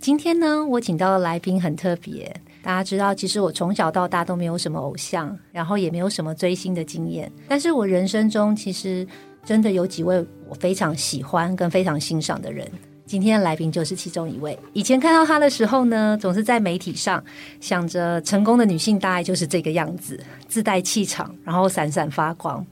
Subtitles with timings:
[0.00, 2.34] 今天呢，我请到的来宾很特别。
[2.62, 7.30] 大家知道，其实我从小到大都没有什么偶像，然后也没有什么追星的经验。
[7.48, 9.06] 但是我人生中其实
[9.44, 12.66] 真的有几位我非常喜欢跟非常欣赏的人。
[13.06, 14.56] 今天的来宾就是其中一位。
[14.72, 17.22] 以前看到他的时候呢，总是在媒体上
[17.60, 22.64] 想着成功的女性大概就是这个样子，自带气场，然后闪闪发光。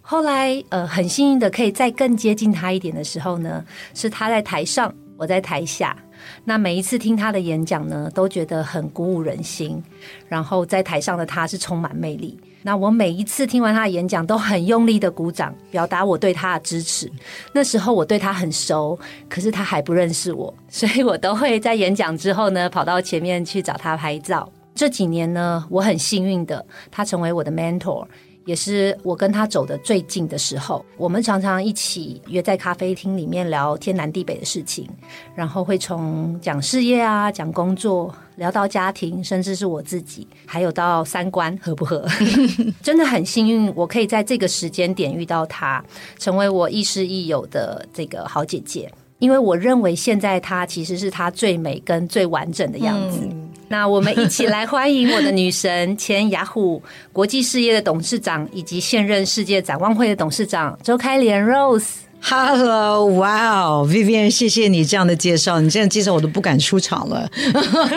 [0.00, 5.96] 后来，呃，很幸运的可以再更接近他一点的时候呢，是他在台上，我在台下。
[6.44, 9.82] 那每一次听他的演讲呢，都觉得很鼓舞人心。
[10.28, 12.38] 然后在台上的他是充满魅力。
[12.62, 17.08] 那我每一次听完他的演讲，都很用力的鼓掌，表达我对他的支持。
[17.52, 24.50] 那时候我对他很熟，可是他还不认识我， 所以我都会在演讲之后呢，跑到前面去找他拍照。
[24.74, 28.04] 这几年呢，我很幸运的，他成为我的 mentor。
[28.46, 34.88] 也是我跟他走的最近的时候，我们常常一起约在咖啡厅里面聊天南地北的事情，
[35.34, 42.06] 然后会从讲事业啊、讲工作，聊到家庭，甚至是我自己，还有到三观合不合。
[42.82, 45.84] 真的很幸运，我可以在这个时间点遇到他，
[46.18, 48.90] 成为我亦师亦友的这个好姐姐。
[49.18, 53.26] 因为我认为现在她其实是她最美跟最完整的样子。
[53.68, 56.80] 那我们一起来欢迎我的女神，前雅虎
[57.12, 61.86] 国际事业的董事长，以及现任世界展望会的董事长周开莲 Rose。
[62.20, 67.28] Hello，哇哦，Vivian，谢谢你这样的介绍，你这样介绍我都不敢出场了。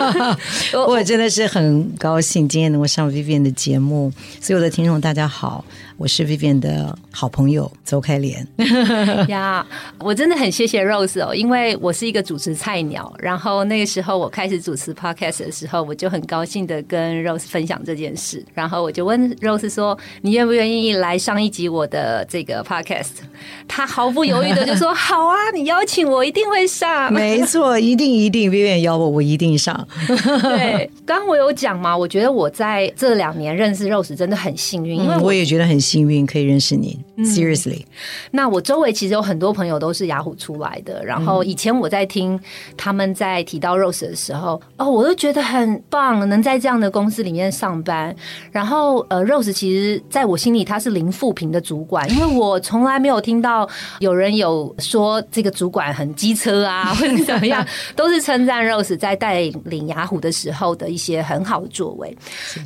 [0.88, 5.64] 我真的是很高兴今天能够上 Vivian 的节目，所有的听众大家好。
[6.00, 8.46] 我是 Vivian 的好朋友周开莲
[9.28, 9.66] 呀，
[9.98, 23.10] 我真的很谢谢 Rose 哦，因为我是一个主持菜鸟，然后那个时候我开始主持 Podcast 的时候，我就很高兴的跟 Rose 分享这件事，然后我就问 Rose 说：“你愿不愿意来上一集我的这个 Podcast？”
[23.68, 29.86] 他毫不犹豫的就说：“好啊，你邀请我一定会上。”没错，一定一定，Vivian 邀我，我一定上。
[30.08, 35.78] 对，刚刚我有讲嘛，我觉得我在这两年认识 Rose 真的很幸运，因为我也觉得很。
[35.78, 37.84] 幸运可以认识你，Seriously。
[38.30, 42.38] 那我周围其实有很多朋友都是雅虎出来的，然后以前我在听
[42.76, 48.14] 他们在提到 Rose 的时候，哦，我都觉得很棒，能在这样的公司里面上班。
[48.52, 53.68] 然后呃，Rose 其实在我心里他是零负评的主管，因为我从来没有听到
[54.00, 62.16] 有人有说这个主管很机车啊，或者怎么样， 都是称赞 Rose 在带领雅虎的时候的一些很好的作为。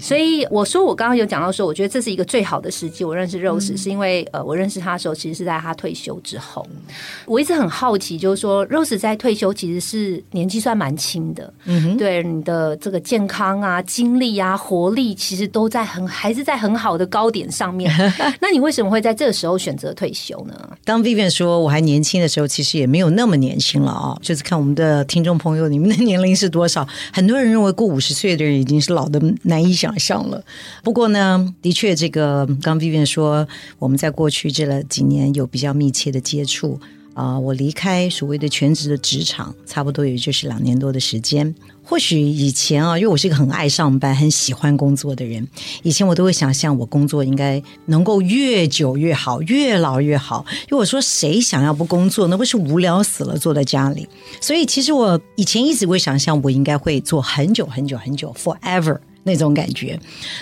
[0.01, 3.05] 所以我说我刚刚有讲到说，我觉得这是一个最好的时机。
[3.05, 6.67] 我认识 Rose 是因为呃，我认识他的时候，其实是在他退休之后。
[7.27, 17.93] 我一直很好奇，就是说 Rose 在退休其实是年纪算蛮轻的，嗯，对你的这个健康啊、精力啊、活力，其实都在很还是在很好的高点上面。
[18.41, 20.55] 那你为什么会在这个时候选择退休呢？
[20.85, 24.19] 当 Vivian 说我还年轻的时候，其实也没有那么年轻了啊。
[24.23, 26.89] 就是看我们的听众朋友，你们的年龄是多少？
[27.13, 30.43] 很多人认为过五十岁的人已经是老的难以想象了。
[30.83, 33.04] 不过呢，的确，这个刚 Vivian。
[33.05, 33.47] 说
[33.79, 36.79] 我们在过去这了几年有比较密切的接触
[37.15, 41.55] 啊，我离开所谓的全职的职场，差不多也就是两年多的时间。
[41.87, 45.47] 或许以前啊，因为我是一个很爱上班、很喜欢工作的人，
[45.83, 50.47] 以前我都会想象我工作应该能够越久越好，越老越好。
[50.63, 54.09] 因为我说谁想要不工作，那不是无聊死了，坐在家里。
[54.41, 58.99] 所以其实我以前一直会想象，我应该会做很久很久很久，forever。
[59.25, 59.99] 那种感觉，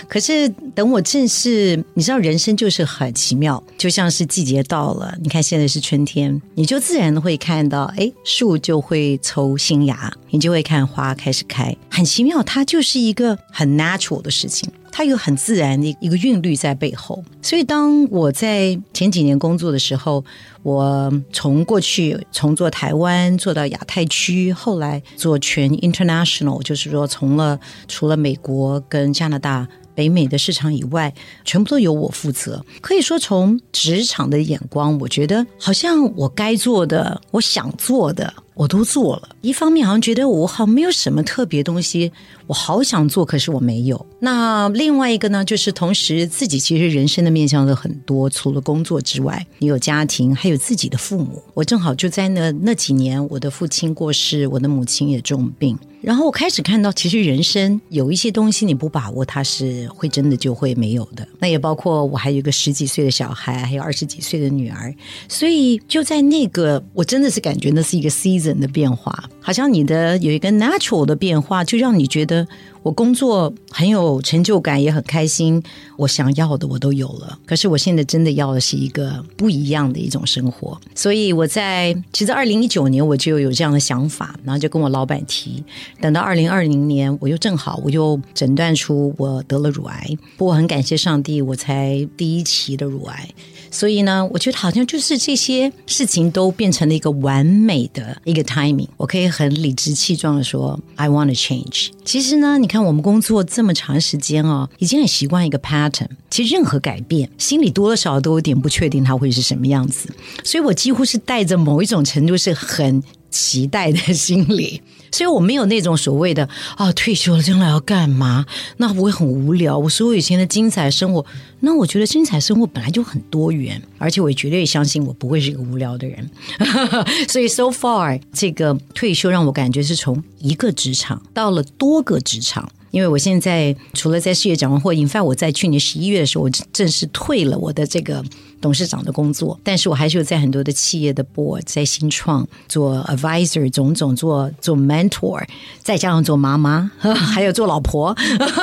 [0.07, 14.69] 可是等我正式，你知道，人生就是很奇妙，就像是季节到了，你看现在是春天，你就自然会看到，哎，树就会抽新芽，你就会看花开始开，很奇妙，它就是一个很 natural 的事情。
[14.95, 20.23] 它有很自然的一个韵律在背后，所以当我在前几年工作的时候，
[20.61, 29.67] 我从过去从做台湾做到亚太区，后来做全 international，就是说从了除了美国跟加拿大。
[29.95, 31.13] 北美的市场以外，
[31.45, 32.65] 全部都由我负责。
[32.81, 39.29] 可以说，从职场的眼光，我觉得好像我该做的、我想做的，我都做了。
[39.41, 42.11] 一方面好像觉得我好没有什么特别东西，
[42.47, 44.05] 我好想做，可是我没有。
[44.19, 51.41] 那另外一个呢，就是同时自己其实人生的面向的很多，除了工作之外，你有家庭，还有自己的父母。
[51.53, 55.77] 我正好就在那那几年，我的父亲过世，我的母亲也重病。
[56.01, 61.25] 然后我开始看到，其实人生有一些东西你不把握，它是会真的就会没有的。
[61.39, 64.93] 那也包括我还有一个十几岁的小孩，还有二十几岁的女儿。
[65.29, 72.47] 所以就在那个，我真的是感觉那是一个 season 人的变化，好像你的有一个 natural 的变化，就让你觉得。
[72.83, 75.63] 我工作很有成就感，也很开心。
[75.95, 80.77] 我想要的我都有了，可是我现在真的要的是一个不一样的一种生活。
[80.93, 85.63] 所以我在其实二零一九年我就有这样的想法，然后就跟我老板提。
[86.01, 90.05] 等到二零二零年，我又正好我又诊断出我得了乳癌。
[90.35, 93.29] 不过很感谢上帝，我才第一期的乳癌。
[93.73, 98.87] 所以呢，我觉得好像就是这些事情都变成了一个完美的一个 timing。
[98.97, 101.89] 我可以很理直气壮的说，I want to change。
[102.05, 106.07] 其实呢，你看我们工作这么长时间哦，已经很习惯一个 pattern。
[106.29, 110.07] 其实任何改变，心里多多少少都有点不确定它会是什么样子。
[110.43, 114.79] 所以我几乎是带着某一种程度是很期待的心理。
[115.13, 118.45] 所以我没有那种所谓的啊，退休了将来要干嘛？
[118.77, 119.77] 那我会很无聊。
[119.77, 121.23] 我说我以前的精彩生活，
[121.59, 126.29] 那我觉得精彩生活本来就很多元，而且我也绝对相信我不会是一个无聊的人。
[127.29, 132.67] 所以 so far 这个退休让我感觉是从一个职场到了多个职场。
[132.89, 138.23] 因为我现在除了在事业展望会，引发我在去年十一月的时候，我正式退了我的这个
[138.63, 145.45] 董事长的工作，但是我还是有在很多的企业的 board，在新创做 advisor，种种做做 mentor，
[145.81, 148.15] 再加上做妈妈， 还有做老婆，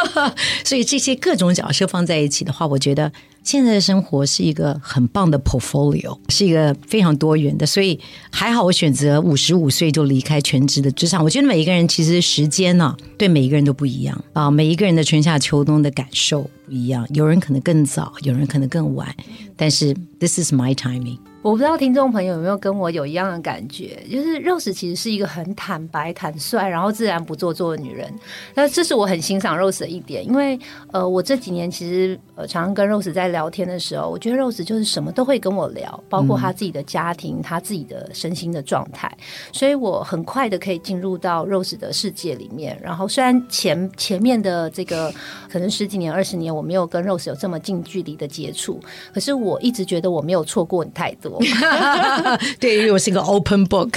[0.64, 3.12] 所以这些各种角色放在一起的话，我觉得。
[3.43, 7.99] 现在的生活是一个很棒的 portfolio，是一个非常多元的，所以
[8.31, 11.25] 还好我选择五十五岁就离开全职的职场。
[11.25, 19.15] 我觉得每一个人其实时间呢，对每一个人都不一样啊，每一个人的春夏秋冬的感受不一样，有人可能更早，有人可能更晚，
[19.57, 21.19] 但是 this is my timing。
[21.43, 28.13] 我不知道听众朋友有没有跟我有一样的感觉，就是 Rose 其实是一个很坦白、坦率，然后自然不做作的女人。
[28.55, 30.59] 那这是我很欣赏 Rose 的一点，因为
[30.93, 39.11] 呃，我这几年其实呃常常跟 Rose 在聊天的时候，我觉得 Rose 就是什么都会跟我聊，包括她自己的家庭、她自己的身心的状态，
[39.51, 42.79] 所以我很快的可以进入到 Rose 的世界里面。
[42.83, 45.11] 然后虽然前前面的这个
[45.51, 48.79] 可能十几年、二十年我没有跟 Rose 有这么近距离的接触，
[49.15, 51.30] 可是我一直觉得我没有错过你太多。
[52.59, 53.91] 对，因为我是一个 open book，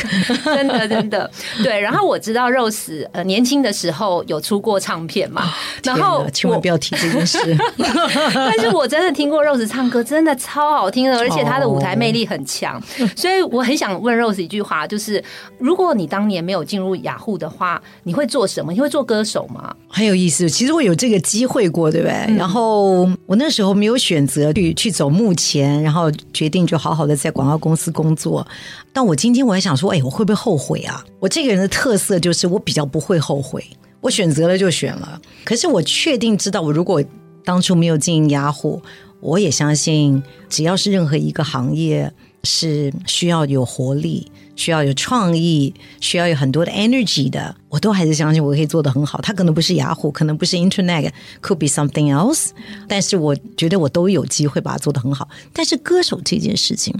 [0.44, 1.30] 真的真的
[1.64, 1.80] 对。
[1.80, 5.54] 然后我知道 Rose 呃年轻的时候有出过唱片嘛，
[5.84, 7.40] 然后千万不要提这件事。
[8.34, 12.82] 但是我真的听过 Rose 唱歌，真的超好听的，而且她的舞台魅力很强。
[13.16, 15.24] 所以我很想问 Rose 一句话，就是
[15.58, 18.72] 如果你当年没有进入雅虎的话，你会做什么？
[18.74, 19.74] 你会做歌手吗？
[19.88, 22.36] 很有意思，其实我有这个机会过，对不对？
[22.36, 27.14] 然后我那时候没有选择去去走幕前，然后决定就好好的。
[27.24, 28.46] 在广告公司工作，
[28.92, 31.02] 但我今天我还想说，哎，我会不会后悔啊？
[31.22, 33.66] 我这个人的特色就是我比较不会后悔，
[34.02, 35.22] 我选择了就选了。
[35.46, 37.02] 可是我确定知道，我如果
[37.46, 38.82] 当初没有经营雅虎，
[39.22, 42.12] 我也相信，只要是任何一个行业
[42.44, 44.30] 是需要有活力。
[44.56, 49.20] 需要有创意，需要有很多的 energy 的，我都还是相信我可以做得很好。
[49.22, 52.50] 它可能不是雅虎，可能不是 Internet，could be something else。
[52.88, 55.28] 但是我觉得我都有机会把它做得很好。
[55.52, 56.94] 但是歌手这件事情，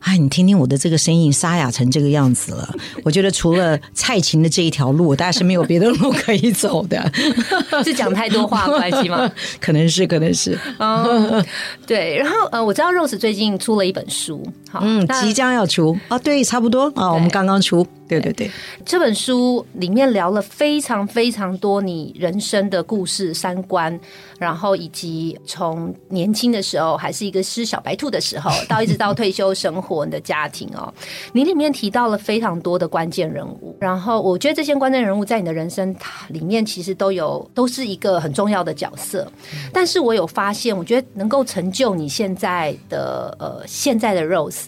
[0.00, 2.74] 哎，你听听我的这个声音沙哑成这个样子了，
[3.04, 7.12] 我觉得除了蔡琴的这一条路，大概是没有别的路可以走的。
[7.84, 9.30] 是讲太多话关系吗？
[9.60, 10.58] 可能是，可能是。
[10.78, 11.44] 哦，
[11.86, 12.16] 对。
[12.16, 16.92] 然后呃，我知道 Rose 最近出了一本书，好，嗯，即将要出啊，对，差不多。
[16.96, 18.20] 啊，我们刚刚出，对。
[18.20, 18.50] 对对，
[18.84, 23.98] 这本书里面聊了非常非常多你人生的故事、三观，
[24.38, 30.92] 然后以及从年轻的时候还是一个吃小白兔的时候， 到一直到退休生活，你的家庭哦，
[31.32, 35.94] 你里面提到了非常多的关键人物，然后我觉得这些关键人物在你的人生
[36.28, 39.30] 里面其实都有都是一个很重要的角色，
[39.72, 44.66] 但是我有发现，我觉得能够成就你现在的呃现在的 Rose。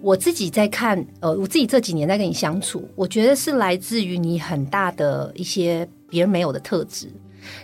[0.00, 7.10] 我自己在看，呃，我自己这几年在跟你相处，我觉得是来自于你很大的一些别人没有的特质。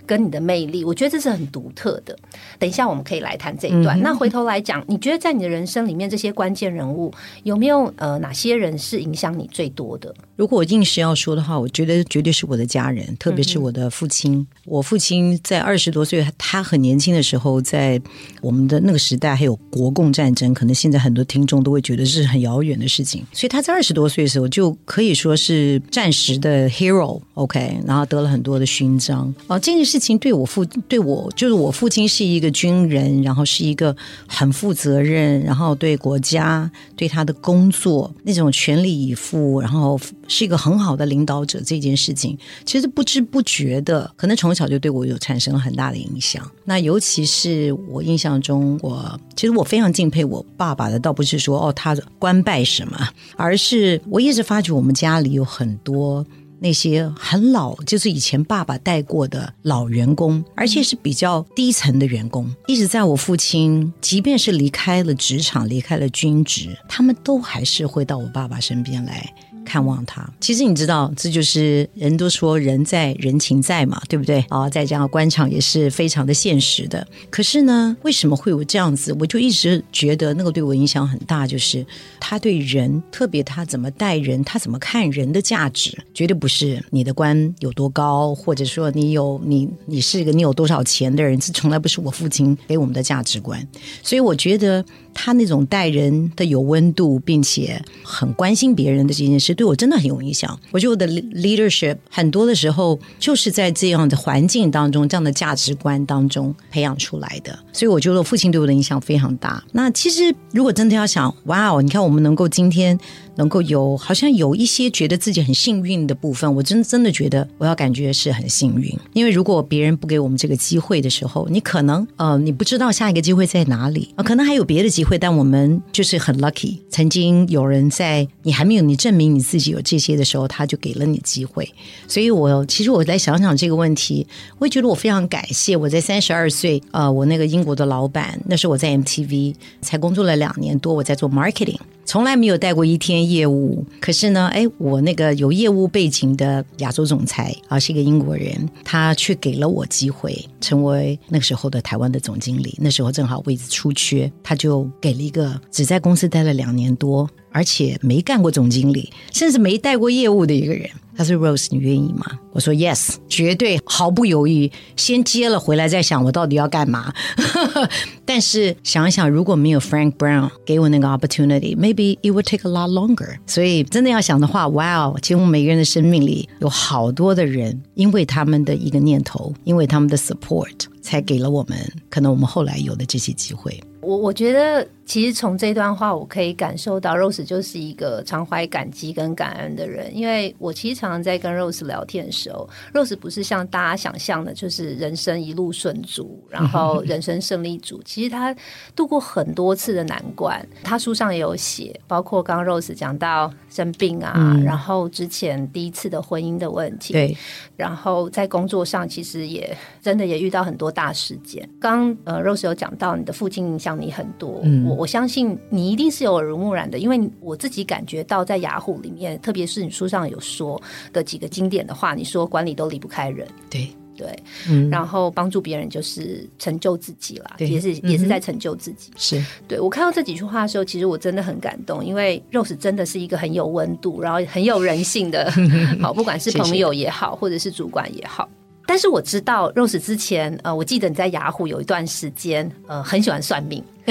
[0.07, 2.17] 跟你的魅力，我觉得这是很独特的。
[2.59, 4.01] 等一下我们可以来谈这一段。
[4.01, 7.12] 那回头来讲，你觉得在你的人生里面，这些关键人物
[7.45, 10.15] 有没有呃哪些人是影响你最多的？
[10.37, 14.45] 如果我硬是要说的话，我觉得绝对是我的家人，特别是我的父亲。
[14.65, 18.01] 我父亲在二十多岁，他很年轻的时候，在
[18.41, 23.25] 我们的那个时代还有国共战争，可能现在很多听众都会觉得是很遥远的事情。
[23.33, 29.33] 所以他在二十多岁的时候就可以说是战时的 hero，OK，然后得了很多的勋章。
[29.47, 39.99] 哦，这这件事情对我父对我就是我父亲是一个军人，然后是一个很负责任，然后对国家对他的工作那种全力以赴，然后
[40.29, 41.59] 是一个很好的领导者。
[41.64, 42.37] 这件事情
[42.67, 46.47] 其实不知不觉的，可能从小就对我有产生了很大的影响。
[46.64, 56.25] 那尤其是我印象中，我其实我非常敬佩我爸爸的，倒不是说哦他官拜什么，而是我一直发觉我们家里有很多。
[56.62, 69.35] 那些很老，就是以前爸爸带过的老员工，而且是比较低层的员工，一直在我父亲，即便是离开了职场，离开了军职，他们都还是会到我爸爸身边来。
[69.64, 74.45] 看望他，其实你知道，这就是人都说人在人情在嘛，对不对？
[74.49, 77.07] 啊，再加上官场也是非常的现实的。
[77.31, 79.14] 可是呢，为什么会有这样子？
[79.19, 81.85] 我就一直觉得那个对我影响很大，就是
[82.21, 93.66] 他对人，特别他怎么待人，他怎么看人的价值，绝对不是你的官有多高，或者说你有你你是一个你有多少钱的人，这从来不是我父亲给我们的价值观。
[94.02, 94.85] 所以我觉得。
[95.14, 100.59] 他那种待人的有温度，并且很关心别人的这件事，对我真的很有影响。
[100.71, 107.59] 我觉得我的 leadership 很多的时候就是在这样的环境当中、这样的价值观当中培养出来的。
[107.73, 109.62] 所以我觉得父亲对我的影响非常大。
[109.73, 112.99] 那其实如果真的要想，哇哦，你看我们能够今天。
[113.37, 118.97] 能够有好像有一些觉得自己很幸运的部分，我真真的觉得我要感觉是很幸运。
[119.12, 131.69] 因为如果别人不给我们这个机会的时候，你可能呃你不知道下一个机会在哪里啊，可能还有别的机会，但我们就是很 lucky，曾经有人在你还没有你证明你自己有这些的时候，他就给了你机会。
[132.07, 134.27] 所以我其实我在想想这个问题，
[134.59, 141.79] 我也觉得我非常感谢我在三十二岁呃，我那个英国的老板，那时候我在 MTV 才工作了两年多，我在做 marketing。
[142.05, 152.77] 从来没有带过一天业务，可是呢，哎，我那个有业务背景的亚洲总裁啊，是一个英国人，他却给了我机会成为那个时候的台湾的总经理。
[152.81, 157.29] 那时候正好位置出缺，他就给了一个只在公司待了两年多。
[157.53, 167.13] 而且没干过总经理，甚至没带过业务的一个人，他说：“Rose，你愿意吗？”我说：“Yes，绝对毫不犹豫，先接了回来再想我到底要干嘛。
[168.25, 173.37] ”但是想一想，如果没有 Frank Brown 给我那个 opportunity，maybe it would take a lot longer。
[173.47, 181.79] 所以真的要想的话，哇哦，几乎每个人的生命里有好多的人，因为他们的一个念头，因为他们的 support，才给了我们
[182.09, 183.79] 可能我们后来有的这些机会。
[184.03, 184.87] 我我觉得。
[185.05, 190.17] 其实从这段话，我可以感受到 Rose 就是一个常怀感激跟感恩的人。
[190.17, 198.01] 因为我其实常常在跟 Rose 聊天的时候，Rose 不是像大家想象的，就是人生一路顺足，然后 人生胜利组。
[198.05, 198.57] 其实他
[198.95, 207.37] 度过很多次的难关，他书上也有写，包括刚 Rose 讲到生病啊，然后之前第一次的婚姻的问题，对，
[207.77, 211.69] 然后在工作上其实也真的也遇到很多大事件。
[211.81, 214.87] 刚呃 Rose 有讲到你的父亲影响你很多，嗯。
[214.87, 220.81] 我相信你一定是有耳濡目染的，因为我自己感觉到在雅虎里面，特别是你书上有说
[221.13, 224.29] 的几个经典的话，你说管理都离不开人，对对，
[224.69, 229.11] 嗯，然后帮助别人就是成就自己啦，也是也是在成就自己。
[229.17, 235.51] 是对我看到这几句话的时候，其实我真的很感动，因为 Rose 真的是一个很有温度，然后很有人性的，
[235.99, 238.49] 好，不管是朋友也好，或者是主管也好。
[238.93, 243.83] 但是我知道 Rose 之前，呃，我记得你在雅虎有一段时间，呃，很喜欢算命。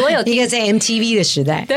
[0.00, 1.76] 我有一个在 MTV 的时代，对，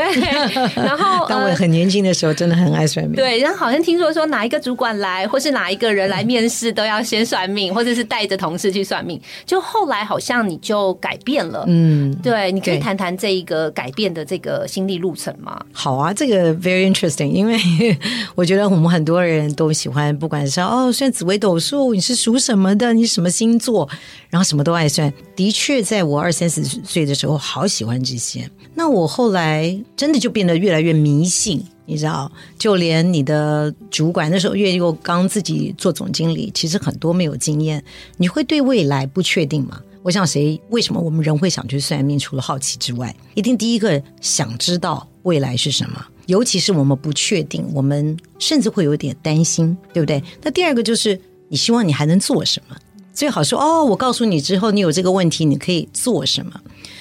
[0.76, 3.16] 然后 当我很年轻的时候，真的很爱算命。
[3.16, 9.20] 对，然后好像听说说哪一个主管来，或是哪一个人来面试，都要先算命，或者是带着同事去算命。
[9.44, 15.60] 就后来好像你就改变了，嗯，对，你可以谈谈这一个改变的这个心理路程吗？
[15.72, 17.58] 好啊，这个 very interesting，因为
[18.36, 23.88] 我觉得我们很多人都喜欢，不管是哦算紫微斗数，你是属什么的，你什么星座，
[24.28, 25.12] 然后什么都爱算。
[25.34, 27.38] 的确，在我二三十岁的时候。
[27.48, 37.82] 好喜欢这些，那我后来真的就变得越来越迷信，你知道，就连你的主管那时候，因为我刚自己做总经理，其实很多没有经验，
[38.18, 39.80] 你会对未来不确定吗？
[40.02, 40.60] 我想谁？
[40.70, 42.18] 为什么我们人会想去算命？
[42.18, 50.22] 除了好奇之外，一定第一个想知道未来是什么，尤其是我们不确定，我们甚至会有点担心，对不对？
[50.42, 51.18] 那第二个就是
[51.48, 52.76] 你希望你还能做什么？
[53.14, 56.52] 最好说哦，我告诉你之后，你有这个问题，你可以做什么。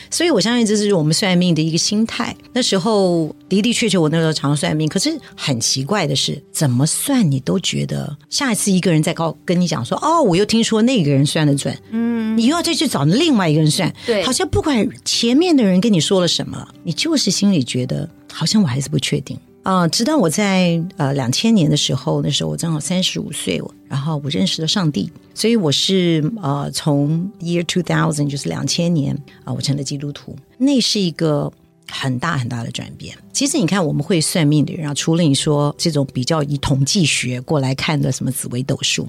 [0.10, 2.36] 所以我相信这是我们算命的一个心态。
[2.54, 19.38] 那时候的的确确，我那时候常算命，可是很奇怪的是，怎么算你都觉得下一次一个人再告跟你讲说，哦，我又听说那个人算的准，嗯，你又要再去找另外一个人算，对好像不管前面的人跟你说了什么，你就是心里觉得好像我还是不确定。
[19.68, 31.52] 啊、直到我在呃两千年的时候，那时候我正好三十五岁，然后我认识了上帝，所以我是呃从 year two thousand 就是两千年啊、我成了基督徒，那是一个
[31.90, 33.18] 很大很大的转变。
[33.32, 39.08] 其实你看，我们会算命的人啊，除了你说这种比较以统计学过来看的什么紫微斗数，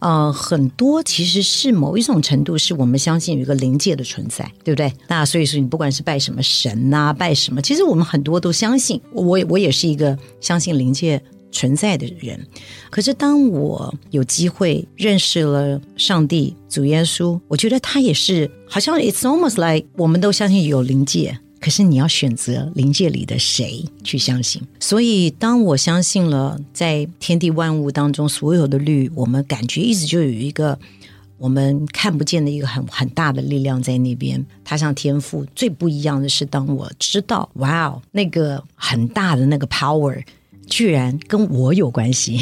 [0.00, 4.92] 呃，很多其实是某一种程度是我们相信有一个灵界的存在，对不对？
[5.06, 9.00] 那所以说，你不管是拜什么神呐、拜什么，其实我们很多都相信。
[9.12, 11.22] 我我也是一个相信灵界
[11.52, 12.44] 存在的人。
[12.90, 21.38] 可是当我有机会认识了上帝、主耶稣，我觉得他也是好像 it's almost like 我们都相信有灵界。
[21.60, 24.62] 可是你要选择灵界里的谁去相信？
[24.80, 30.78] 所以当我相信了，在天地万物当中所有的律，我们感觉一直就有一个
[31.36, 34.44] 我们看不见的一个很很大的力量在那边。
[34.64, 40.22] 它像天赋，最不一样的是，当我知道，哇哦，那个很大的那个 power。
[40.70, 42.40] 居然跟我有关系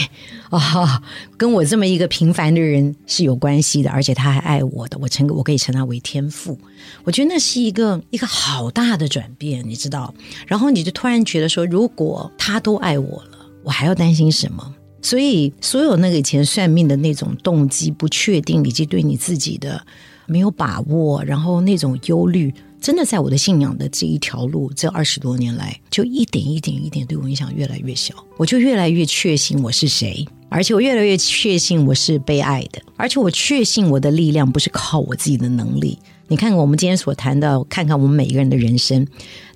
[0.51, 1.03] 啊、
[1.37, 6.57] 跟我这么一个平凡的人是有关系的，而且他还爱我的，我称我可以称他为天赋。
[7.05, 10.15] 我觉得那是一个一个好大的转变，你知道？
[10.47, 14.75] 然后你就突然觉得说，如果他都爱我了，我还要担心什么？
[15.01, 19.85] 所以，所有那个以前算命的那种动机不确定，以及对你自己的
[20.27, 35.99] 没有把握，然后那种忧虑，真的在我的信仰的这一条路，这二十多年来，就一点一点一点对我影响越来越小，我就越来越确信我是谁，而且我越来越确信我是被爱的，而且我确信我的力量不是靠我自己的能力。
[36.31, 39.07] 你看看我们今天所谈的，看看我们每一个人的人生，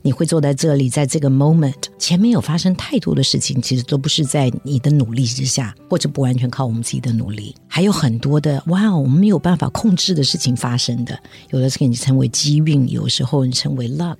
[0.03, 11.19] 你会坐在这里，在这个 moment 前面有发生太多的事情，其实都不是在你的努力之下，或者不完全靠我们自己的努力，还有很多的哇，我们没有办法控制的事情发生的，
[11.51, 14.19] 有的是给你称为机运，有时候你称为 luck，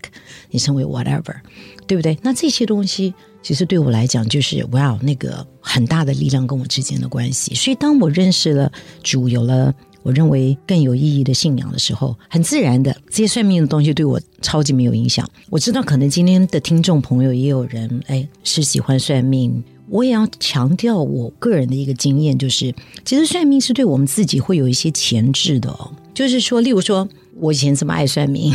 [0.51, 1.35] 你称为 whatever，
[1.87, 2.17] 对不对？
[2.23, 3.13] 那这些东西。
[3.45, 7.53] 其实对我来讲，就是哇，那个很大的力量跟我之间的关系。
[7.57, 8.71] 所以，当我认识了
[9.03, 15.29] 主，有了我认为更有意义的信仰的时候，很自然的，这些算命的东西对我超级没有影响。
[15.51, 25.93] 我知道，可能今天的听众朋友也有人哎是喜欢算命，我也要强调我个人的一个经验，就是其实算命是对我们自己会有一些前置的哦。
[26.15, 28.53] 就是说，例如说我以前这么爱算命，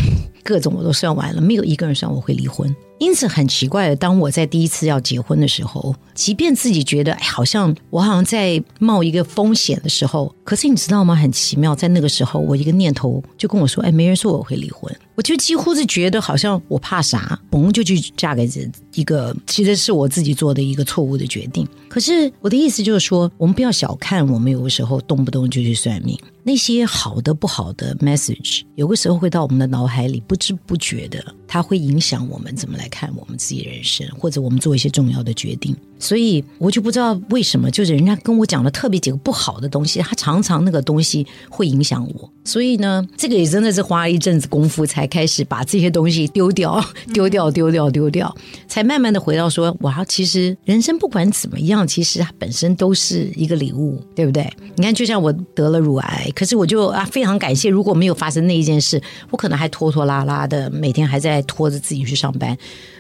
[0.48, 2.74] 各种我都算完了，没有一个人算我会离婚。
[3.00, 11.14] 因此很奇怪的，当我在第一次要结婚的时候，即便自己觉得，好像我好像在冒一个风险的时候，可是你知道吗？
[11.14, 21.68] 很奇妙，在那个时候，我一个念头就跟我说，哎，没人说我会离婚，我就几乎是觉得好像我怕啥，嘣就去嫁给这一个，其实是我自己做的一个错误的决定。
[21.88, 35.76] 可是我的意思就是说，我们不要小看我们有的时候动不动就去算命，那些好的不好的 message，有个时候会到我们的脑海里，不知不觉的，它会影响我们怎么来看我们自己人生，或者我们做一些重要的决定。
[36.00, 42.32] 所以我就不知道为什么，就是人家跟我讲了特别几个不好的东西，他常常那个东西会影响我。
[42.44, 46.82] 所以呢，这个也真的是花了一阵子功夫，才开始把这些东西丢掉、
[47.14, 48.34] 丢掉、丢掉、丢掉，
[48.68, 54.50] 才慢慢的回到说，哇，其实人生不管怎么样，其实它本身都是一个礼物，对不对？
[54.78, 62.58] 你看，就像我得了乳癌，可是我就啊非常感谢，如果没有发生那一件事，我可能还拖拖拉拉的，每天还在拖着自己去上班。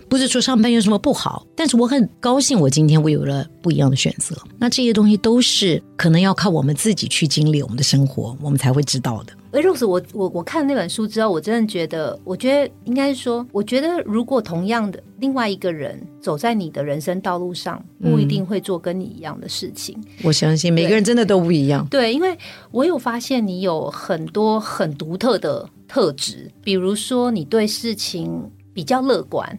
[0.09, 4.35] 不是说上班有什么不好，但是我很高兴，我今天我有了不一样的选择。
[4.57, 9.33] 那这些东西都是可能要靠我们自己去经历我们的生活，我们才会知道的。
[9.51, 19.97] 哎，Rose，我我我看那本书之后，我真的觉得，我觉得应该说，我觉得如果同样的另外一个人走在你的人生道路上，不一定会做跟你一样的事情。
[20.23, 21.87] 我相信每个人真的都不一样。
[21.89, 22.37] 对，因为
[22.71, 28.29] 我有发现你有很多很独特的特质，比如说你对事情
[28.77, 29.57] 比较乐观，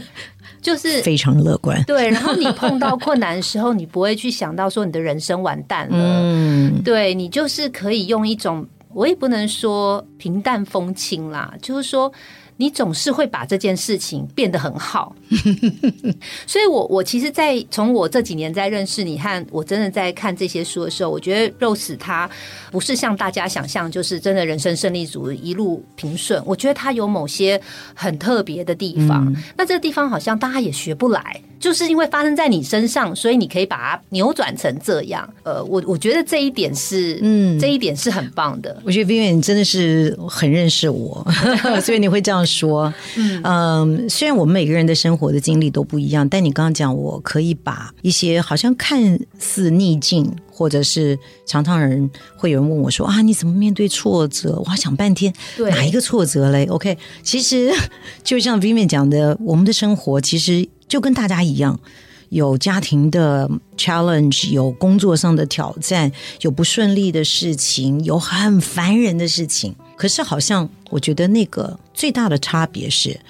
[0.60, 1.82] 就是非常乐观。
[1.84, 5.96] 对，然后你碰到困难的时候，你不会去想到说你的人生完蛋了。
[5.96, 12.12] 嗯，对你就是可以用一种，我也不能说平淡风轻啦，就是说
[12.58, 15.16] 你总是会把这件事情变得很好。
[16.46, 22.28] 所以我我其实，在从我这几年在认识你和我真的在看这些书的时候，我觉得 Rose 他
[22.70, 26.42] 不是像大家想象，就是真的人生胜利组一路平顺。
[26.44, 27.58] 我觉得他有某些
[27.94, 31.40] 很特别的地方，那这个地方好像大家也学不来。
[31.58, 35.28] 就是因为发生在你身上，所以你可以把它扭转成这样。
[35.42, 38.80] 呃，我我觉得这一点是，嗯，这一点是很棒的。
[38.84, 41.26] 我觉得 Vivian 真的是很认识我，
[41.82, 42.92] 所以你会这样说。
[43.42, 50.34] 嗯，虽然我们每个人的生活的经历都不一样，但你刚刚讲，我可以把一些好像看似逆境。
[50.50, 51.16] 或者是
[51.46, 54.60] 常常人会有人问我说啊，你怎么面对挫折？
[54.66, 55.32] 我想半天，
[55.70, 57.72] 哪一个挫折嘞？OK，其实
[58.24, 61.78] 就像 Vivian 讲的，我们的生活其实就跟大家一样，
[62.30, 69.74] 有家庭的 challenge，有工作上的挑战，有不顺利的事情，有很烦人的事情。
[69.96, 73.20] 可是好像我觉得那个最大的差别是，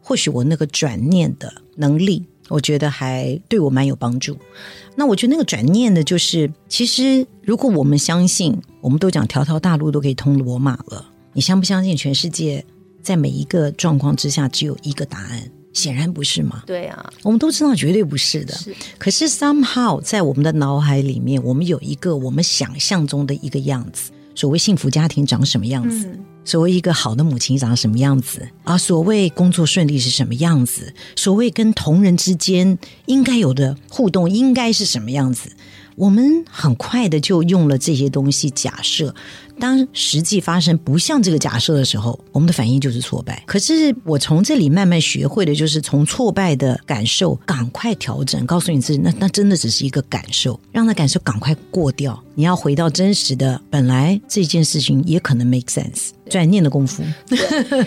[0.00, 2.24] 或许我那个转念的能力。
[2.50, 4.34] 我觉得还对我蛮有帮助。
[4.96, 11.04] 那我觉得那个转念的，就是其实如果我们相信，我们都讲条条大路都可以通罗马了，
[11.34, 12.64] 你相不相信全世界
[13.02, 15.50] 在每一个状况之下只有一个答案？
[15.72, 16.62] 显然不是嘛。
[16.66, 18.54] 对啊，我们都知道绝对不是的。
[18.98, 24.10] 可是 somehow 在我们的脑海里面，我们有一个我们想象中的一个样子。
[24.34, 26.08] 所谓幸福家庭长什么样子？
[26.44, 28.48] 所谓一个好的母亲长什么样子？
[28.62, 30.94] 啊，所谓工作顺利是什么样子？
[31.16, 35.50] 所谓跟同人之间应该有的互动应该是什么样子？
[35.96, 39.12] 我们很快的就用了这些东西假设。
[39.58, 43.42] 当实际发生不像这个假设的时候，我们的反应就是挫败。
[43.46, 52.22] 可是我从这里慢慢学会的，就是从挫败的感受赶快调整，告诉你自己，那那真的只是一个感受，让那感受赶快过掉。
[52.34, 56.10] 你要回到真实的，本来这件事情也可能 make sense。
[56.28, 57.02] 转念的功夫，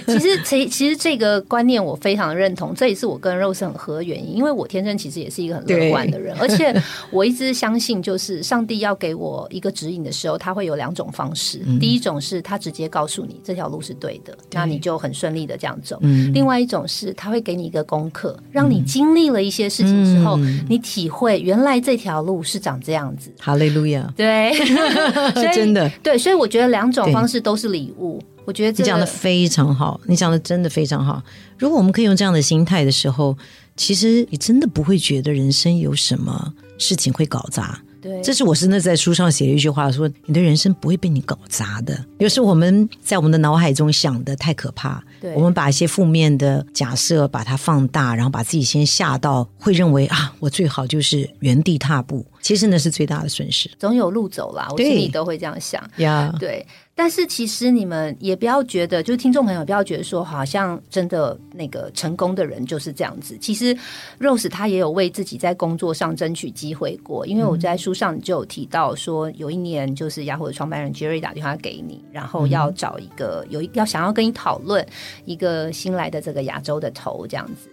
[0.08, 6.76] 其实其其实这个观念我非常认同，这也是我跟 Rose 很合的原因，因为我天生其实也是一个很乐观的人， 而且
[7.12, 11.61] 我一直相信，就是上帝要给我一个指引的时候，他会有两种方式。
[11.80, 16.00] 第一种是他直接告诉你这条路是对的，那你就很顺利的这样走。
[16.34, 23.32] 另外一种是他会给你一个功课，让你经历了一些事情之后，你体会原来这条路是长这样子。
[23.39, 24.12] 哈利路亚！
[24.15, 24.52] 对，
[25.54, 28.21] 真的对，所以我觉得两种方式都是礼物。
[28.43, 31.21] 我觉得你讲的非常好，你讲的真的非常好。
[31.58, 33.38] 如果我们可以用这样的心态的时候，
[33.78, 37.80] 其实你真的不会觉得人生有什么事情会搞砸。
[38.02, 42.04] 对，这是我真的在书上写了一句话，说你的人生不会被你搞砸的。
[42.18, 45.04] 有时我们在我们的脑海中想的太可怕，
[45.36, 52.26] 我们把一些负面的假设把它放大，然后把自己先吓到，会认为啊，我最好就是原地踏步。
[52.41, 53.69] 其实那是最大的损失。
[53.80, 55.82] 总有路走啦，我心里都会这样想。
[55.97, 56.65] 呀，对。
[56.93, 63.36] 但是其实你们也不要觉得，就是听众朋友不要觉得说，好像真的那个成功的人就是这样子。
[63.39, 63.75] 其实
[64.19, 74.86] Rose 他也有为自己在工作上争取机会过，因为我在书上就有提到说，有一年就是雅虎的创办人 Jerry 打电话给你，然后要找一个有要想要跟你讨论
[75.25, 77.69] 一个新来的这个亚洲的头这样子。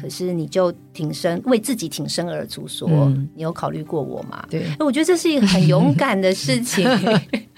[0.00, 4.44] 可是你就挺身为自己挺身而出，说你有考虑过我吗？
[4.50, 6.86] 对，我觉得这是一个很勇敢的事情。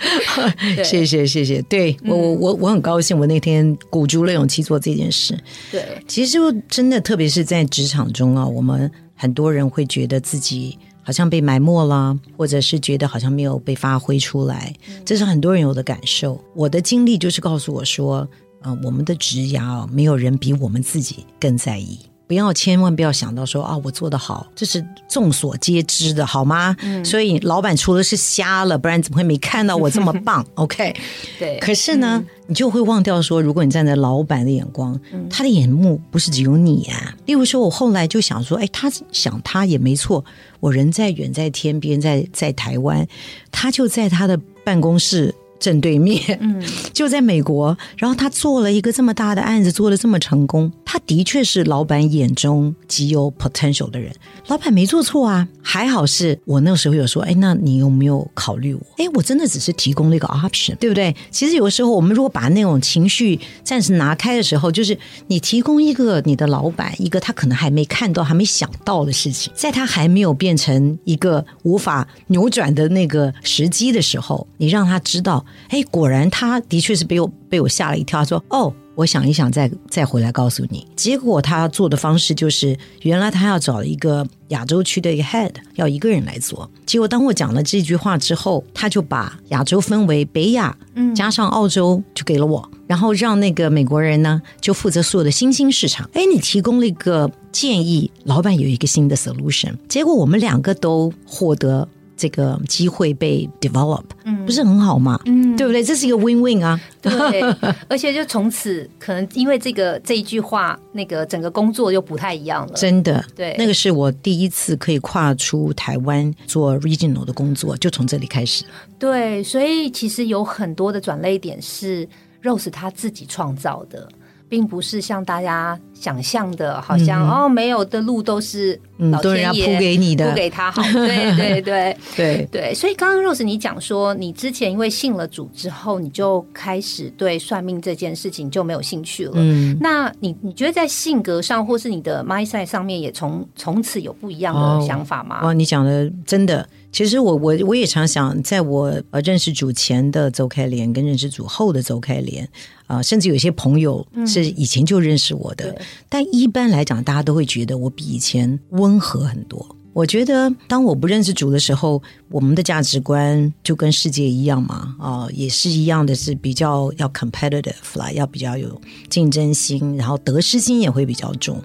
[0.84, 5.36] 谢谢谢谢，对我我我我很高兴，我那天鼓足了勇气做这件事。
[5.72, 6.38] 对，其实
[6.68, 14.72] 真的，特别是在职场中啊，我们很多人会觉得自己好像被埋没了，或者是觉得好像没有被发挥出来，
[15.04, 16.38] 这是很多人有的感受。
[16.54, 18.28] 我的经历就是告诉我说。
[18.64, 21.98] 啊，我们的职涯啊，没有人比我们自己更在意。
[22.26, 26.74] 不要，千万不要想到说啊，我做的好，这是众所皆知的，好吗？
[26.80, 27.04] 嗯。
[27.04, 30.96] 所以老板除了是瞎了，不然怎么会没看到我这么 棒？OK。
[31.38, 31.58] 对。
[31.60, 34.98] 可是呢，你就会忘掉说，如果你站在老板的眼光，
[35.28, 37.14] 他的眼目不是只有你啊。
[37.26, 40.24] 例如说，我后来就想说，哎，他想他也没错，
[40.60, 43.06] 我人在远在天边，在在台湾，
[43.52, 45.34] 他就在他的办公室。
[45.64, 54.14] 正对面，嗯， 就在美国，然后他做了一个这么大的案子，做的这么成功，他的确是老板眼中极有 potential 的人。
[54.46, 58.80] 老板没做错啊，还好是我那个时候有说，哎，那你有没有考虑我？
[58.98, 61.12] 哎，我真的只是提供了一个 option，对不对？
[61.32, 75.44] 其实有时候我们如果把那种情绪暂时拿开的时候，就是你提供一个你的老板一个他可能还没看到、还没想到的事情，在他还没有变成一个无法扭转的那个时机的时候，你让他知道。
[75.70, 78.20] 哎，果然，他的确是被我被我吓了一跳。
[78.20, 86.70] 他说：“哦，我想一想，再再回来告诉你。”结果他做的方式就是，原来他要找一个亚洲区的一个 head，要一个人来做。
[86.86, 96.08] 结果当我讲了这句话之后，他就把亚洲分为北亚，嗯，加上澳洲，就给了我，然后让那个美国人呢就负责所有的新兴市场。
[96.12, 101.88] 哎，你提供了一个建议，老板有一个新的 solution，结果我们两个都获得。
[102.16, 105.20] 这个机会被 develop，嗯不是很好吗？
[105.26, 105.82] 嗯对不对？
[105.82, 106.80] 这是一个 win win 啊。
[107.00, 107.40] 对，
[107.88, 112.72] 而且就从此可能因为这个这一句话，那个整个工作又不太一样了。
[112.74, 118.64] 真的，对那个是我第一次可以跨出台湾做 regional 的工作，就从这里开始。
[118.98, 122.08] 对，所以其实有很多的转类点是
[122.42, 124.08] Rose 他自己创造的，
[124.54, 130.80] 并不是像大家想象的，好像、哦没有的路都是嗯老天爷铺给你的铺给他好。
[130.92, 139.32] 对 对对对， 对，所以刚刚 Rose 你讲说，你之前因为信了主之后，你就开始对算命这件事情就没有兴趣了。
[139.34, 145.42] 嗯，那你你觉得在性格上，或是你的 mindset 上面，也从从此有不一样哦的想法吗？
[145.42, 146.64] 哇，你讲的真的。
[146.94, 152.48] 其实我我我也常想，在我呃认识主前的周开莲跟认识主后的周开莲，
[152.86, 159.74] 啊、甚至有些朋友是以前就认识我的，对但一般来讲，大家都会觉得我比以前温和很多。
[159.92, 171.60] 我觉得，当我不认识主的时候，我们的价值观就跟世界一样嘛，啊、也是一样的，是比较要 competitive 啦，要比较有竞争心，然后得失心也会比较重。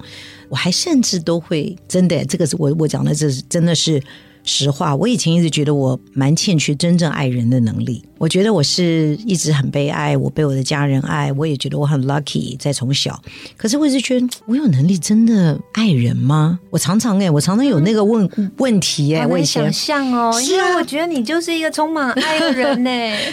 [0.47, 4.01] 我还甚至都会真的，这个是我我讲的，这是真的是
[4.43, 4.95] 实话。
[4.95, 8.03] 我以前一直觉得我蛮欠缺真正爱人的能力。
[8.17, 13.17] 我觉得我是一直很被爱，我被我的家人爱，我也觉得我很 lucky，在从小。
[13.55, 16.59] 可是我一直觉得我有能力真的爱人吗？
[16.69, 22.89] 我常常哎、我常常有那个问问题哎、我以前想象哦，是啊因为我觉得你就是一个充满爱的人 呢。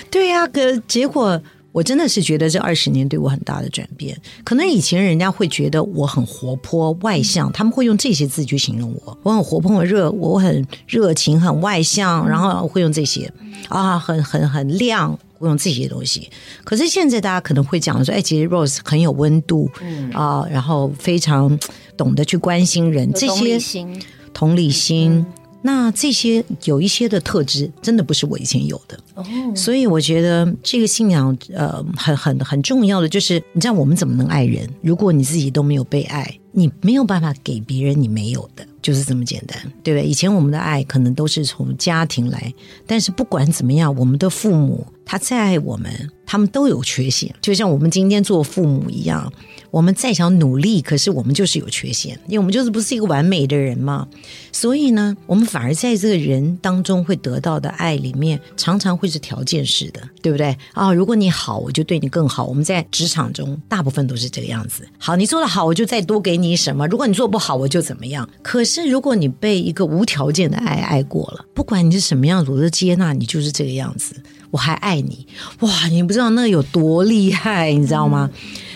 [0.09, 1.41] 对呀、可结果
[1.77, 4.19] 我真的是觉得这二十年对我很大的转变。
[4.43, 9.19] 可能以前人家会觉得我很活泼外向，他们会用这些字去形容我。
[9.23, 13.31] 我很活泼、很热，我很热情、很外向，然后会用这些
[13.69, 15.19] 啊，很很很亮。
[15.39, 16.31] 会用这些东西，
[16.65, 21.59] 可是现在大家可能会讲说，哎，其实 Rose 很有温度，嗯啊，然后非常
[21.95, 25.27] 懂得去关心人，这些理心，同理心，
[25.67, 28.97] 那这些有一些的特质，真的不是我以前有的。
[29.17, 34.65] 哦，所以我觉得这个信仰，呃，很很很重要的就是，你知道我们怎么能爱人？
[34.81, 40.07] 如果你自己都没有被爱，你没有办法给别人你没有的，就是这么简单，对不对？
[40.09, 42.55] 以前我们的爱可能都是从家庭来，
[42.87, 45.91] 但是不管怎么样，我们的父母他再爱我们，
[46.25, 49.33] 他们都有缺陷，就像我们今天做父母一样，
[49.77, 54.09] 我们再想努力，可是我们就是有缺陷，因为我们就是不是一个完美的人嘛。
[54.51, 60.57] 所以呢，我们反而在这个人当中会得到的爱里面，常常会是条件式的，对不对？
[60.73, 62.47] 啊，如果你好，我就对你更好。
[62.47, 64.89] 我们在职场中大部分都是这个样子。
[64.97, 68.27] 好，你做的好，我就再多给你什么；如果你做不好，我就怎么样。
[68.43, 74.17] 可是如果你被一个无条件的爱爱过了，不管你是什么样子，我都接纳你就是这个样子，
[74.51, 75.27] 我还爱你。
[75.61, 78.31] 哇，你不知道那有多厉害，你知道吗？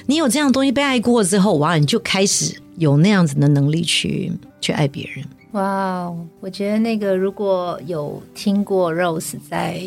[0.07, 5.25] 你有这样东西被爱过之后，哇，你就开始有那样子的能力去去爱别人。
[5.53, 9.83] 哇哦，我觉得那个如果有听过 Rose 在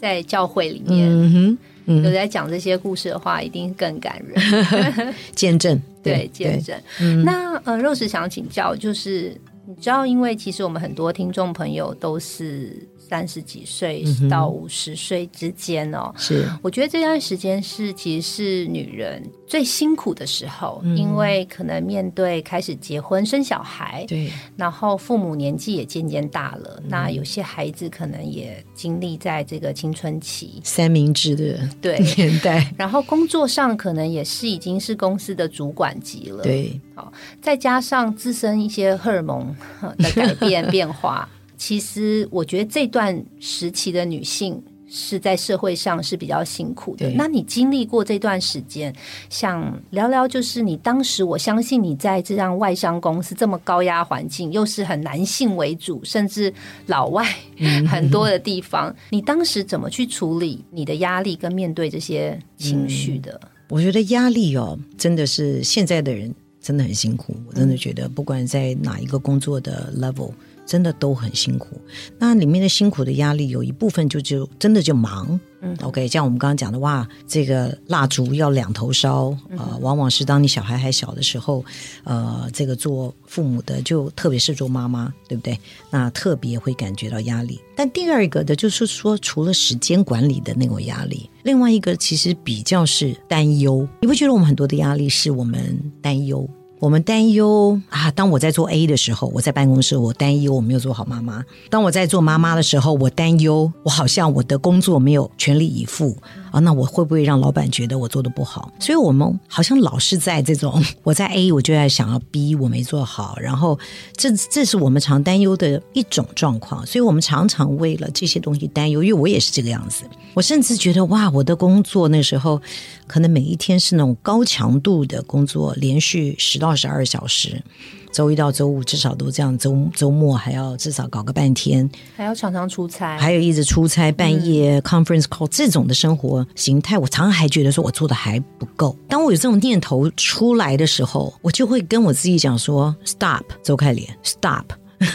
[0.00, 5.14] 在教会里面、嗯哼，有在讲这些故事的话，一定更感人。
[5.34, 6.80] 见证， 对，见证。
[7.24, 12.76] 那呃，Rose 想请教，就是你知道，因为其实我们很多听众朋友都是
[13.08, 16.12] 三十几岁到五十岁之间哦。
[16.16, 16.46] 是。
[16.62, 20.96] 我觉得这段时间是其实是女人最辛苦的时候，嗯。
[20.96, 26.88] 因为可能面对开始结婚生小孩，对，然后父母年纪也渐渐大了，嗯。
[26.88, 31.98] 那有些孩子可能也经历在这个青春期，三明治的对。
[32.18, 39.54] 年代，然后工作上可能也是已经是公司的主管级了，对，好再加上自身一些荷尔蒙
[39.98, 47.10] 的改变 变化，其实我觉得这段时期的女性是在社会上是比较辛苦的。
[47.10, 48.94] 那你经历过这段时间，
[49.28, 56.50] 想聊聊，就是你当时，我相信你在这样外商公司这么高压环境，又是很男性为主，甚至
[56.86, 57.22] 老外
[57.86, 63.38] 很多的地方， 你当时怎么去处理你的压力跟面对这些情绪的？
[63.68, 67.36] 我觉得压力哦，真的是现在的人真的很辛苦。
[67.46, 70.32] 我真的觉得，不管在哪一个工作的 level，
[70.68, 71.80] 真的都很辛苦。
[72.18, 75.40] 那里面的辛苦的压力，有一部分就就真的就忙。
[75.60, 81.64] 嗯，OK，像我们刚刚讲的，哇，这个蜡烛要两头烧，呃，往往是当你小孩还小的时候，
[82.04, 85.58] 呃，这个做父母的，就特别是做妈妈，对不对？
[85.90, 87.60] 那特别会感觉到压力。
[87.74, 93.88] 但第二个的，就是说，除了时间管理的那种压力，另外一个其实比较是担忧。
[94.00, 96.48] 你不觉得我们很多的压力是我们担忧？
[96.80, 106.16] 我们担忧啊，当我在做 A 的时候，我在办公室，我担忧我没有做好妈妈；当我在做妈妈的时候，我担忧我好像我的工作没有全力以赴。
[106.50, 108.72] 啊，那我会不会让老板觉得我做的不好？
[108.80, 113.78] 所以我们好像老是在这种我在 A，我就在想要 B，我没做好，然后
[114.16, 116.86] 这这是我们常担忧的一种状况。
[116.86, 120.04] 所以我们常常为了这些东西担忧，因为我也是这个样子。
[120.34, 122.60] 我甚至觉得哇，我的工作那时候
[123.06, 127.62] 可能每一天是那种高强度的工作，连续十到十二小时。
[128.10, 138.96] 周一到周五至少都这样，周周末还要至少搞个半天，还要常常出差，还有一直出差，半夜 conference call 这种的生活形态，我常常还觉得说我做的还不够。
[139.08, 144.64] 当我有这种念头出来的时候，我就会跟我自己讲说：“Stop，周开莲，Stop。”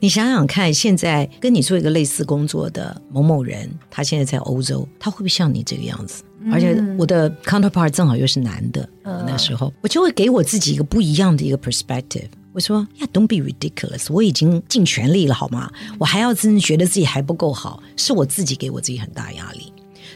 [0.00, 6.24] 你想想看，现在跟你做一个类似工作的某某人，他现在在欧洲，他会不会像你这个样子？
[6.50, 12.28] 而且我的 counterpart 正好又是男的，那时候我就会给我自己一个不一样的一个 perspective。
[12.52, 15.70] 我说呀，Don't be ridiculous，我已经尽全力了，好吗？
[15.98, 19.71] 我还要真的觉得自己还不够好，是我自己给我自己很大压力。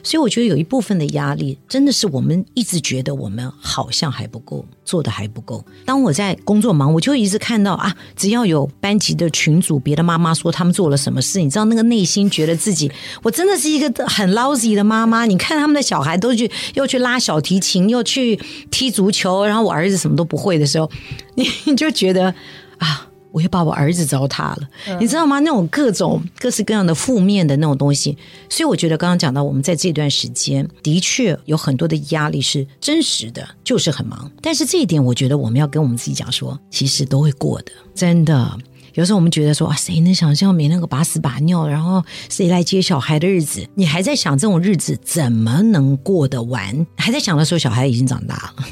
[0.06, 5.64] 所以我觉得有一部分的压力，真的是我们一直觉得我们好像还不够，做的还不够。
[5.84, 12.88] 当我在工作忙，我就一直看到啊，只要有班级的群组，别的妈妈说他们做了什么事，你知道那个内心觉得自己，
[13.24, 15.26] 我真的是一个很 lousy 的妈妈。
[15.26, 18.38] 你看他们的小孩都去又去拉小提琴，又去
[18.70, 20.88] 踢足球，然后我儿子什么都不会的时候，
[21.34, 22.32] 你你就觉得
[22.78, 23.05] 啊。
[23.36, 24.68] 我又把我儿子糟蹋了，
[24.98, 25.40] 你知道吗？
[25.40, 28.16] 那种各种各式各样的负面的那种东西，
[28.48, 34.30] 所以我觉得刚刚讲到，我们在这段时间的确有很多的压力是真实的，就是很忙。
[34.40, 38.58] 但是这一点，我觉得我们要跟我们自己讲说，其实都会过的，真的。
[38.94, 43.68] 有时候我们觉得说啊，谁能想象没那个把屎把尿，然后谁来接小孩的日子？
[43.74, 46.86] 你还在想这种日子怎么能过得完？
[46.96, 48.64] 还在想的时候，小孩已经长大了。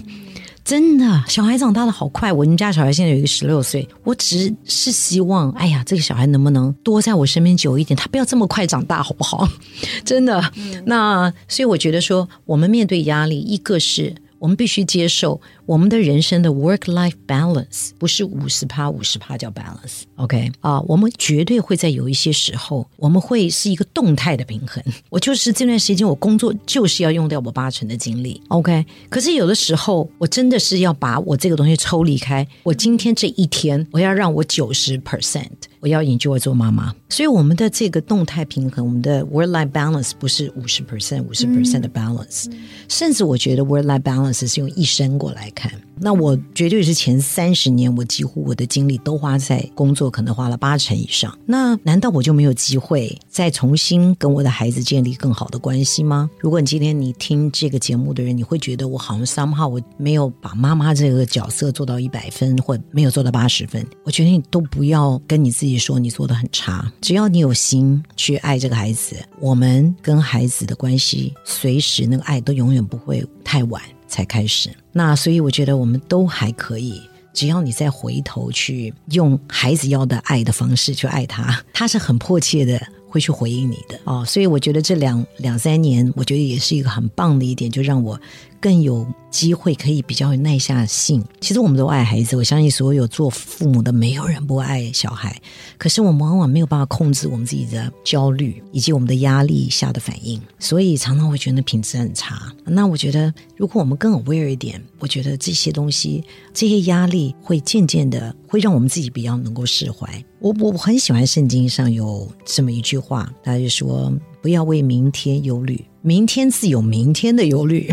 [0.65, 2.33] 真的，小孩长大的好快。
[2.33, 7.95] 我们家小孩现在有一个十六岁，我只是希望，哎呀，这个小孩能不能多在我身边久一点？
[7.95, 9.47] 他不要这么快长大，好不好？
[10.07, 10.43] 真的。
[10.87, 15.39] 那所以我觉得说，我们面对压力，一个是我们必须接受。
[15.67, 24.83] 我们的人生的 work life balance 不是五十趴五十趴叫 balance，OK 啊，我们绝对会在有一些时候，我们会是一个动态的平衡。
[25.09, 28.85] 我就是这段时间我工作就是要用掉我八成的精力，OK。
[29.09, 32.47] 可是有的时候我真的是要把我这个东西抽离开。
[32.63, 35.49] 我今天这一天我要让我九十 percent，
[35.81, 36.95] 我要引 y 做妈妈。
[37.09, 42.51] 所以我们的这个动态平衡，我们的 work life balance 不是五十 percent 五十 percent 的 balance，
[42.89, 45.51] 甚至我觉得 work life balance 是用一生过来。
[45.55, 51.37] 看，那我绝对是前三十年，我几乎我的精力都花在工作，可能花了八成以上。
[51.47, 56.29] 那难道我就没有机会再重新跟我的孩子建立更好的关系吗？
[56.41, 66.93] 如果你今天你听这个节目的人，你会觉得我好像 somehow 我没有把妈妈这个角色做到一百分，或没有做到八十分，我觉得你都不要跟你自己说你做的很差。
[67.01, 73.81] 只要你有心去爱这个孩子，我们跟孩子的关系，随时那个爱都永远不会太晚。
[74.15, 84.25] 才开始，那所以我觉得我们都还可以，只要你再回头去用孩子要的爱的方式去爱他， 他是很迫切的会去回应你的哦。
[84.25, 88.21] 所以我觉得这两两三年，我觉得也是一个很棒的一点，就让我。
[88.61, 91.25] 更有机会可以比较有耐下性。
[91.41, 95.41] 其实我们都爱孩子，我相信所有做父母的没有人不爱小孩。
[95.77, 102.53] 可是我们往往没有办法控制我们自己的焦虑以及我们的压力下的反应，所以常常会觉得品质很差。
[102.65, 110.25] 那我觉得，如果我们更 aware 一点，我觉得这些东西、这些压力会渐渐的会让我们自己比较能够释怀。
[110.41, 117.91] 我我很喜欢圣经上有这么一句话，他就说：“不要为明天忧虑。”明天自有明天的忧虑，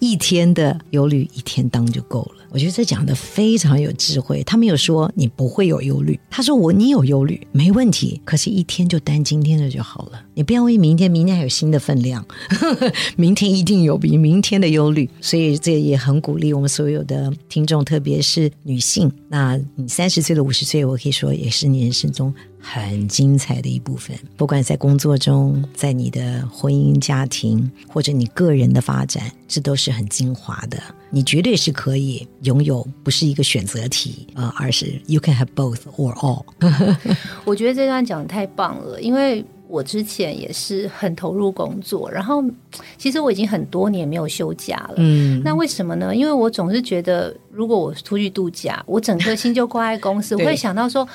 [0.00, 2.44] 一天的忧虑一天当就够了。
[2.50, 4.42] 我觉得这讲的非常有智慧。
[4.42, 10.20] 他没有说你不会有忧虑，他说我你有忧虑没问题，可是一天就担今天的就好了。
[10.34, 12.26] 你不要为明天，明天还有新的分量，
[13.16, 15.08] 明天一定有比明天的忧虑。
[15.20, 19.10] 所以这也很鼓励我们所有的听众，特别是女性。
[19.28, 22.34] 那你三十岁的五十岁，我可以说也是你人生中。
[22.60, 30.78] 很精彩的一部分，不管在工作中，在你的婚姻家庭，或者你个人的发展，这都是很精华的。
[31.08, 36.44] 你绝对是可以拥有，不是一个选择题啊，而是 you can have both or all。
[37.44, 42.44] 我觉得这段讲的太棒了，因为我之前也是很投入工作，然后
[42.98, 44.94] 其实我已经很多年没有休假了。
[44.98, 46.14] 嗯，那为什么呢？
[46.14, 51.08] 因为我总是觉得，如果我出去度假，我整颗心就挂在公司， 我会想到说。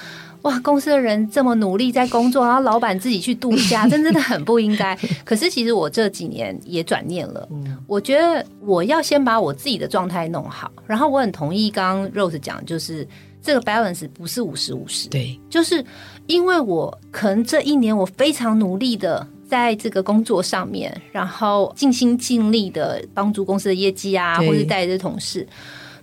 [0.46, 4.96] 哇，公司的人这么努力在工作，然后老板自己去度假，真 真的很不应该。
[5.24, 7.50] 可是其实我这几年也转念了，
[7.88, 10.72] 我觉得我要先把我自己的状态弄好。
[10.86, 13.08] 然后我很同意刚刚 Rose 讲，就是
[13.42, 15.84] 这个 balance 不是五十五十，对，就是
[16.28, 25.48] 因为我可能这一年我非常努力的在这个工作上面，然后尽心尽力的帮助公司的业绩啊，或者带着同事。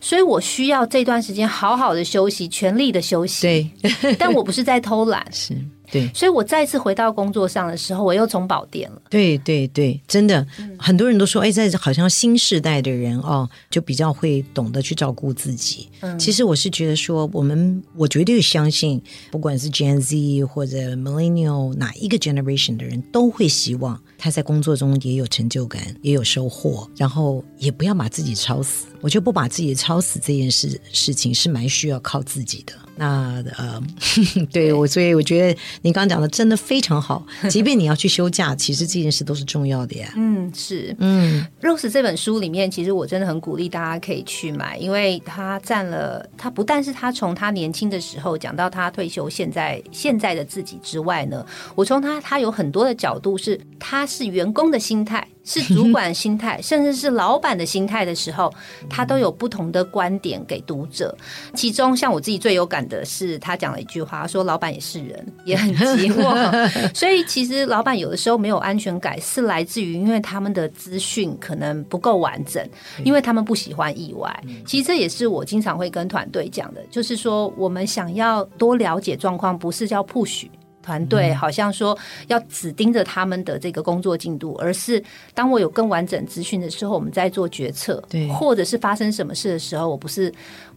[0.03, 3.41] 所以我需要这段时间好好的休息，全力的休息。
[3.43, 3.71] 对，
[4.19, 5.57] 但我不是在偷懒， 是，
[5.93, 9.01] 对，所以我再次回到工作上的时候，我又充饱电了。
[9.09, 10.45] 对对对，真的，
[10.77, 15.89] 很多人都说，哎，在好像新时代的人哦，就比较会懂得去照顾自己。
[16.01, 28.87] 嗯其实我是觉得说，我们我绝对相信，不管是 Gen Z 或者 Millennial 哪一个 generation 的人，都会希望他在工作中也有成就感，也有收获，然后也不要把自己超死。
[29.03, 32.73] 我觉得不把自己超死这件事事情是蛮需要靠自己的。
[32.95, 33.83] 那呃，
[34.53, 37.27] 对我，所以我觉得你刚刚讲的真的非常好。
[37.49, 40.13] 即便你要去休假，其实这件事都是重要的呀。
[40.15, 40.95] 嗯，是。
[40.99, 51.45] 嗯，Rose 这本书里面，其实我真的很鼓励大家可以去买，因为他占了他不但是他从他年轻的时候讲到他退休现在现在的自己之外呢，
[51.75, 58.53] 我从他他有很多的角度是他是员工的心态，是主管心态， 甚至是老板的心态的时候，
[58.89, 61.17] 他都有不同的观点给读者。
[61.55, 72.67] 其中像我自己最有感的是他讲了一句话，说老板也是人，也很寂寞， 所以其实老板有的时候没有安全感，是来自于因为他们的资讯可能不够完整，
[73.05, 74.45] 因为他们不喜欢意外。
[74.67, 80.47] 其实这也是我经常会跟团队讲的，就是说我们想要多了解状况，不是叫 push。
[80.83, 85.03] 团队好像说要只盯着他们的这个工作进度，而是
[85.33, 88.29] 当我有更完整资讯的时候，我们在做决策，对。
[88.29, 90.33] 或者是发生什么事的时候，我不是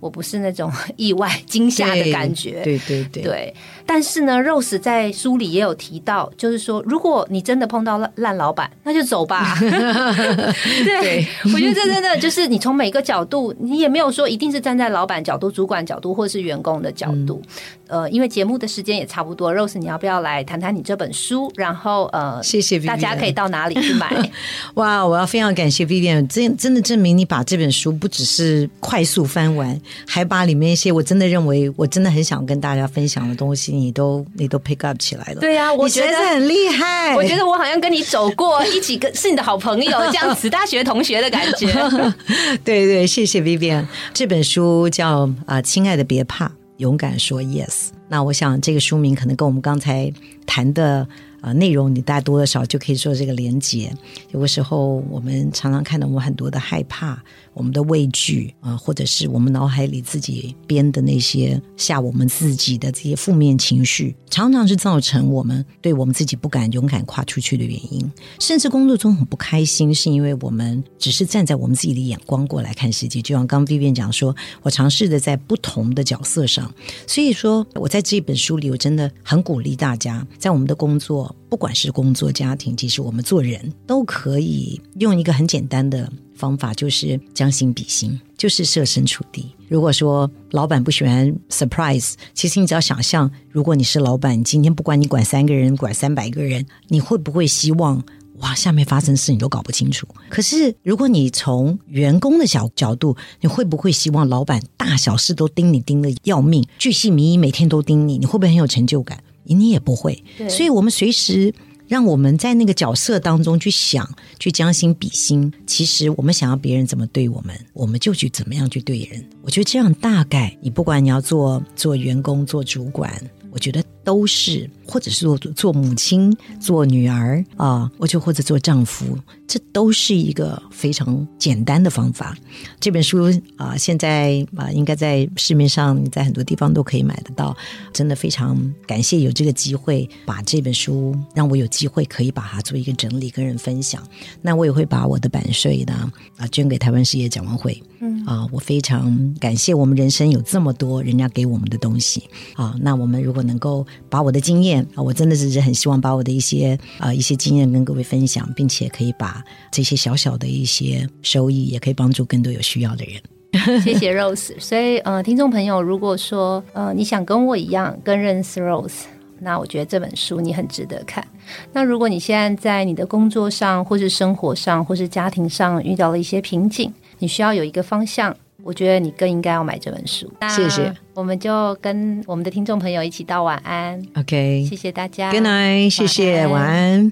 [0.05, 3.55] 我不是那种 意外惊吓的感觉，对对对对，
[3.87, 9.57] 但是呢，Rose 在书里也有提到，就是说，如果你真的碰到烂烂老板，那就走吧。
[9.59, 17.41] 对，我觉得这真的就是你从每个角度，你也没有说一定是站在老板角度、主管角度，或是员工的角度。
[17.87, 21.51] 呃，因为节目的时间也差不多，Rose，你要不要来谈谈你这本书？
[21.55, 24.31] 然后呃，谢谢大家可以到哪里去买？
[24.75, 25.05] 哇！
[25.05, 35.39] 我要非常感谢 Vivian，真真的证明你把这本书不只是快速翻完，还把里面一些我真的认为我真的很想跟大家分享的东西，你都你都 pick up 起来了。
[35.39, 36.25] 对啊，我觉得。
[36.25, 37.15] 很厉害。
[37.15, 41.67] 我觉得我好像跟你走过，一起跟是你的好朋友，这样子大学同学的感觉。
[42.65, 43.85] 对对，谢谢 Vivian。
[44.13, 47.89] 这本书叫啊、呃亲爱的别怕，勇敢说 yes。
[48.09, 50.11] 那我想这个书名可能跟我们刚才
[50.45, 51.07] 谈的
[51.45, 53.95] 呃内容，你大多多少少就可以做这个连接。
[54.31, 57.23] 有的时候我们常常看到我们很多的害怕、
[57.53, 68.11] 我们的畏惧啊、或者是我们脑海里自己编的那些吓我们自己的这些负面情绪，常常是造成我们对我们自己不敢勇敢跨出去的原因。
[68.39, 73.21] 甚至工作中很不开心，是因为我们只是站在我们自己的眼光过来看世界。
[73.21, 76.73] 就像刚 Vivian 讲说，我尝试的在不同的角色上，
[77.05, 89.53] 所以说我在这本书里，我真的很鼓励大家，在我们的工作，不管是工作、家庭，其实我们做人都可以用一个很简单的方法，就是将心比心，就是设身处地。
[89.67, 98.03] 如果说老板不喜欢 surprise，其实你只要想象，如果你是老板，今天不管你管三个人，管三百个人，你会不会希望？
[98.39, 100.05] 哇，下面发生事你都搞不清楚。
[100.29, 108.17] 可是，如果你从员工的角角度，你会不会希望老板大小事都盯你盯的要命，巨细靡遗，每天都盯你？
[108.17, 109.23] 你会不会很有成就感？
[109.53, 110.23] 你也不会。
[110.49, 111.53] 所以我们随时
[111.87, 115.53] 让我们在那个角色当中去想，去将心比心。
[115.67, 119.23] 其实我们想要别人怎么对我们，我们就去怎么样去对人。
[119.43, 123.13] 我觉得这样大概，你不管你要做做员工、做主管，
[123.51, 126.31] 我觉得都是，或者是做做母亲、
[126.61, 132.37] 做女儿啊，我就或者做丈夫，这都是一个非常简单的方法。
[132.79, 133.25] 这本书
[133.57, 137.57] 啊、现在啊、应该在市面上，在很多地方都可以买得到。
[137.91, 144.03] 真的非常感谢有这个机会，把这本书让我有机会可以把它做一个整理，跟人分享。
[144.41, 147.81] 那我也会把我的版税呢啊捐给台湾事业展望会。
[148.01, 152.75] 嗯啊，我非常感谢我们人生有这么多人家给我们的东西啊。
[152.79, 163.21] 那我们如果能够把我的经验啊，我真的是很希望把我的一些啊一些经验跟各位分享，并且可以把这些小小的一些收益，也可以帮助更多有需要的人。
[163.81, 164.59] 谢谢 Rose。
[164.59, 169.03] 所以呃，听众朋友，如果说呃你想跟我一样更认识 Rose，
[169.39, 171.25] 那我觉得这本书你很值得看。
[171.71, 178.35] 那如果你现在在你的工作上，或是生活上，或是家庭上遇到了一些瓶颈，你需要有一个方向。
[178.63, 180.27] 我觉得你更应该要买这本书。
[180.49, 185.31] 谢谢那我们就跟我们的听众朋友一起道晚安，OK，谢谢大家。
[185.31, 187.11] Good night，谢谢，晚晚安。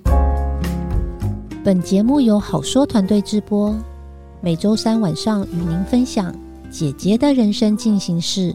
[1.63, 3.73] 本节目由好说团队制播，
[4.41, 6.35] 每周三晚上与您分享
[6.69, 8.53] 姐姐的人生进行式。